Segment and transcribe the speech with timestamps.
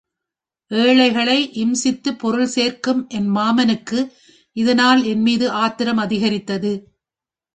[0.71, 3.99] ஏழைகளை இம்சித்துப் பொருள்சேர்க்கும் என் மாமனுக்கு
[4.55, 6.73] இதனால் என்மீது ஆத்திரம் அதிகரித்தது.